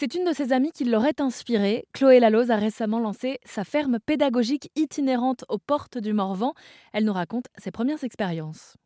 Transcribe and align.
C'est 0.00 0.14
une 0.14 0.24
de 0.24 0.32
ses 0.32 0.54
amies 0.54 0.72
qui 0.72 0.86
l'aurait 0.86 1.20
inspirée. 1.20 1.84
Chloé 1.92 2.20
Laloz 2.20 2.50
a 2.50 2.56
récemment 2.56 3.00
lancé 3.00 3.38
sa 3.44 3.64
ferme 3.64 3.98
pédagogique 4.00 4.70
itinérante 4.74 5.44
aux 5.50 5.58
portes 5.58 5.98
du 5.98 6.14
Morvan. 6.14 6.54
Elle 6.94 7.04
nous 7.04 7.12
raconte 7.12 7.48
ses 7.58 7.70
premières 7.70 8.02
expériences. 8.02 8.78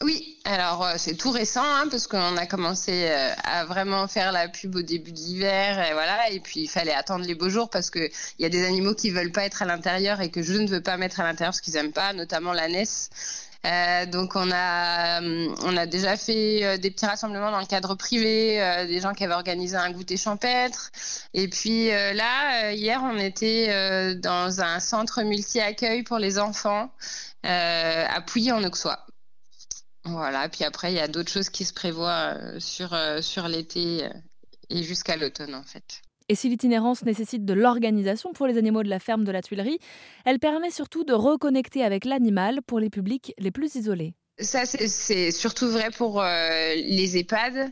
Oui, 0.00 0.38
alors 0.46 0.82
euh, 0.82 0.94
c'est 0.96 1.14
tout 1.14 1.30
récent 1.30 1.62
hein, 1.62 1.88
parce 1.90 2.06
qu'on 2.06 2.38
a 2.38 2.46
commencé 2.46 3.04
euh, 3.10 3.32
à 3.44 3.66
vraiment 3.66 4.08
faire 4.08 4.32
la 4.32 4.48
pub 4.48 4.74
au 4.74 4.80
début 4.80 5.12
de 5.12 5.18
l'hiver 5.18 5.78
et 5.86 5.92
voilà 5.92 6.30
et 6.30 6.40
puis 6.40 6.60
il 6.60 6.68
fallait 6.68 6.94
attendre 6.94 7.26
les 7.26 7.34
beaux 7.34 7.50
jours 7.50 7.68
parce 7.68 7.90
que 7.90 8.08
il 8.38 8.42
y 8.42 8.46
a 8.46 8.48
des 8.48 8.64
animaux 8.64 8.94
qui 8.94 9.10
veulent 9.10 9.30
pas 9.30 9.44
être 9.44 9.60
à 9.60 9.66
l'intérieur 9.66 10.22
et 10.22 10.30
que 10.30 10.42
je 10.42 10.54
ne 10.54 10.66
veux 10.66 10.82
pas 10.82 10.96
mettre 10.96 11.20
à 11.20 11.24
l'intérieur 11.24 11.50
parce 11.50 11.60
qu'ils 11.60 11.76
aiment 11.76 11.92
pas, 11.92 12.14
notamment 12.14 12.54
la. 12.54 12.66
Euh, 13.64 14.06
donc 14.06 14.34
on 14.34 14.50
a 14.52 15.20
on 15.20 15.76
a 15.76 15.86
déjà 15.86 16.16
fait 16.16 16.78
des 16.78 16.90
petits 16.90 17.06
rassemblements 17.06 17.50
dans 17.50 17.60
le 17.60 17.66
cadre 17.66 17.94
privé, 17.94 18.56
des 18.88 19.00
gens 19.00 19.12
qui 19.12 19.24
avaient 19.24 19.34
organisé 19.34 19.76
un 19.76 19.90
goûter 19.92 20.16
champêtre. 20.16 20.90
Et 21.34 21.48
puis 21.48 21.88
là 21.88 22.72
hier 22.72 23.00
on 23.02 23.16
était 23.18 24.14
dans 24.16 24.60
un 24.60 24.80
centre 24.80 25.22
multi-accueil 25.22 26.02
pour 26.02 26.18
les 26.18 26.38
enfants 26.38 26.90
à 27.44 28.20
Pouilly 28.26 28.52
en 28.52 28.64
Auxois. 28.64 29.06
Voilà, 30.04 30.48
puis 30.48 30.64
après, 30.64 30.92
il 30.92 30.96
y 30.96 31.00
a 31.00 31.08
d'autres 31.08 31.30
choses 31.30 31.48
qui 31.48 31.64
se 31.64 31.72
prévoient 31.72 32.34
euh, 32.34 32.58
sur, 32.58 32.92
euh, 32.92 33.20
sur 33.22 33.46
l'été 33.46 34.04
euh, 34.04 34.10
et 34.68 34.82
jusqu'à 34.82 35.16
l'automne, 35.16 35.54
en 35.54 35.62
fait. 35.62 36.02
Et 36.32 36.34
si 36.34 36.48
l'itinérance 36.48 37.04
nécessite 37.04 37.44
de 37.44 37.52
l'organisation 37.52 38.32
pour 38.32 38.46
les 38.46 38.56
animaux 38.56 38.82
de 38.82 38.88
la 38.88 38.98
ferme 38.98 39.22
de 39.22 39.30
la 39.30 39.42
Tuilerie, 39.42 39.78
elle 40.24 40.38
permet 40.38 40.70
surtout 40.70 41.04
de 41.04 41.12
reconnecter 41.12 41.84
avec 41.84 42.06
l'animal 42.06 42.62
pour 42.62 42.80
les 42.80 42.88
publics 42.88 43.34
les 43.36 43.50
plus 43.50 43.74
isolés. 43.74 44.14
Ça, 44.42 44.64
c'est 44.66 45.30
surtout 45.30 45.70
vrai 45.70 45.90
pour 45.90 46.20
euh, 46.20 46.74
les 46.74 47.16
EHPAD, 47.16 47.70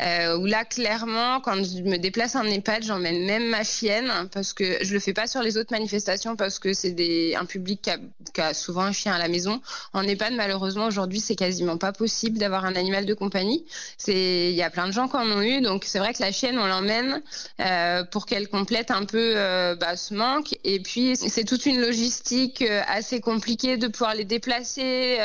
euh, 0.00 0.36
où 0.36 0.46
là, 0.46 0.64
clairement, 0.64 1.40
quand 1.40 1.56
je 1.56 1.82
me 1.82 1.96
déplace 1.96 2.36
en 2.36 2.44
EHPAD, 2.44 2.84
j'emmène 2.84 3.24
même 3.24 3.48
ma 3.48 3.64
chienne, 3.64 4.10
parce 4.32 4.52
que 4.52 4.84
je 4.84 4.92
le 4.92 5.00
fais 5.00 5.12
pas 5.12 5.26
sur 5.26 5.42
les 5.42 5.56
autres 5.56 5.72
manifestations, 5.72 6.36
parce 6.36 6.58
que 6.58 6.72
c'est 6.72 7.34
un 7.34 7.44
public 7.44 7.90
qui 8.32 8.40
a, 8.40 8.54
souvent 8.54 8.82
un 8.82 8.92
chien 8.92 9.14
à 9.14 9.18
la 9.18 9.28
maison. 9.28 9.60
En 9.92 10.02
EHPAD, 10.02 10.34
malheureusement, 10.34 10.86
aujourd'hui, 10.86 11.20
c'est 11.20 11.36
quasiment 11.36 11.78
pas 11.78 11.92
possible 11.92 12.38
d'avoir 12.38 12.64
un 12.64 12.76
animal 12.76 13.06
de 13.06 13.14
compagnie. 13.14 13.64
Il 14.06 14.50
y 14.50 14.62
a 14.62 14.70
plein 14.70 14.86
de 14.86 14.92
gens 14.92 15.08
qui 15.08 15.16
en 15.16 15.30
ont 15.30 15.42
eu, 15.42 15.60
donc 15.60 15.84
c'est 15.84 15.98
vrai 15.98 16.12
que 16.12 16.22
la 16.22 16.32
chienne, 16.32 16.58
on 16.58 16.66
l'emmène 16.66 17.22
euh, 17.60 18.04
pour 18.04 18.26
qu'elle 18.26 18.48
complète 18.48 18.90
un 18.90 19.04
peu 19.04 19.34
bah, 19.80 19.96
ce 19.96 20.14
manque. 20.14 20.56
Et 20.64 20.80
puis, 20.80 21.16
c'est 21.16 21.44
toute 21.44 21.66
une 21.66 21.80
logistique 21.80 22.62
assez 22.86 23.20
compliquée 23.20 23.76
de 23.76 23.88
pouvoir 23.88 24.14
les 24.14 24.24
déplacer 24.24 25.18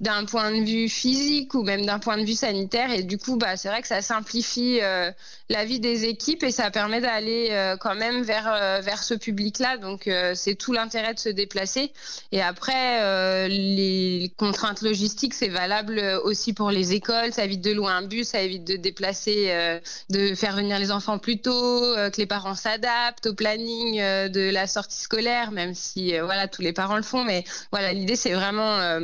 d'un 0.00 0.13
d'un 0.14 0.24
point 0.26 0.50
de 0.50 0.64
vue 0.64 0.88
physique 0.88 1.54
ou 1.54 1.62
même 1.62 1.84
d'un 1.84 1.98
point 1.98 2.16
de 2.18 2.24
vue 2.24 2.34
sanitaire. 2.34 2.92
Et 2.92 3.02
du 3.02 3.18
coup, 3.18 3.36
bah, 3.36 3.56
c'est 3.56 3.68
vrai 3.68 3.82
que 3.82 3.88
ça 3.88 4.02
simplifie 4.02 4.78
euh, 4.82 5.10
la 5.48 5.64
vie 5.64 5.80
des 5.80 6.04
équipes 6.04 6.42
et 6.42 6.50
ça 6.50 6.70
permet 6.70 7.00
d'aller 7.00 7.48
euh, 7.50 7.76
quand 7.76 7.94
même 7.94 8.22
vers, 8.22 8.48
euh, 8.52 8.80
vers 8.80 9.02
ce 9.02 9.14
public-là. 9.14 9.78
Donc, 9.78 10.08
c'est 10.34 10.54
tout 10.54 10.72
l'intérêt 10.72 11.14
de 11.14 11.18
se 11.18 11.28
déplacer. 11.28 11.92
Et 12.32 12.40
après, 12.40 13.48
les 13.48 14.32
contraintes 14.36 14.82
logistiques, 14.82 15.34
c'est 15.34 15.48
valable 15.48 16.00
aussi 16.24 16.52
pour 16.52 16.70
les 16.70 16.92
écoles. 16.92 17.32
Ça 17.32 17.44
évite 17.44 17.62
de 17.62 17.72
louer 17.72 17.90
un 17.90 18.02
bus, 18.02 18.28
ça 18.28 18.40
évite 18.40 18.64
de 18.64 18.76
déplacer, 18.76 19.78
de 20.10 20.34
faire 20.34 20.54
venir 20.56 20.78
les 20.78 20.90
enfants 20.90 21.18
plus 21.18 21.40
tôt, 21.40 21.50
que 21.50 22.16
les 22.16 22.26
parents 22.26 22.54
s'adaptent 22.54 23.26
au 23.26 23.34
planning 23.34 23.98
de 23.98 24.50
la 24.50 24.66
sortie 24.66 25.00
scolaire, 25.00 25.50
même 25.50 25.74
si 25.74 26.16
voilà 26.18 26.48
tous 26.48 26.62
les 26.62 26.72
parents 26.72 26.96
le 26.96 27.02
font. 27.02 27.24
Mais 27.24 27.44
voilà, 27.72 27.92
l'idée, 27.92 28.16
c'est 28.16 28.32
vraiment 28.32 29.00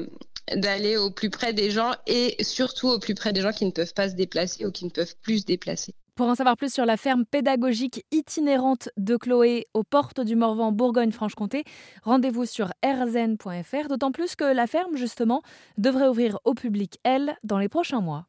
d'aller 0.54 0.96
au 0.96 1.10
plus 1.10 1.30
près 1.30 1.52
des 1.52 1.70
gens 1.70 1.92
et 2.06 2.36
surtout 2.42 2.88
au 2.88 2.98
plus 2.98 3.14
près 3.14 3.32
des 3.32 3.40
gens 3.40 3.52
qui 3.52 3.66
ne 3.66 3.70
peuvent 3.70 3.94
pas 3.94 4.08
se 4.08 4.14
déplacer 4.14 4.66
ou 4.66 4.70
qui 4.70 4.84
ne 4.84 4.90
peuvent 4.90 5.14
plus 5.22 5.40
se 5.40 5.44
déplacer. 5.46 5.94
Pour 6.20 6.28
en 6.28 6.34
savoir 6.34 6.56
plus 6.56 6.70
sur 6.70 6.84
la 6.84 6.98
ferme 6.98 7.24
pédagogique 7.24 8.04
itinérante 8.12 8.90
de 8.98 9.16
Chloé 9.16 9.68
aux 9.72 9.84
portes 9.84 10.20
du 10.20 10.36
Morvan 10.36 10.70
Bourgogne-Franche-Comté, 10.70 11.64
rendez-vous 12.02 12.44
sur 12.44 12.72
rzn.fr, 12.84 13.88
d'autant 13.88 14.12
plus 14.12 14.36
que 14.36 14.44
la 14.44 14.66
ferme, 14.66 14.96
justement, 14.96 15.40
devrait 15.78 16.08
ouvrir 16.08 16.38
au 16.44 16.52
public, 16.52 16.98
elle, 17.04 17.36
dans 17.42 17.58
les 17.58 17.70
prochains 17.70 18.02
mois. 18.02 18.26